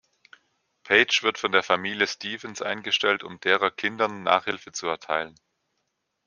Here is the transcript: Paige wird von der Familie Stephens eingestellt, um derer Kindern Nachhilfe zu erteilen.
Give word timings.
Paige 0.83 1.19
wird 1.21 1.37
von 1.37 1.51
der 1.51 1.61
Familie 1.61 2.07
Stephens 2.07 2.63
eingestellt, 2.63 3.21
um 3.23 3.39
derer 3.39 3.69
Kindern 3.69 4.23
Nachhilfe 4.23 4.71
zu 4.71 4.87
erteilen. 4.87 5.35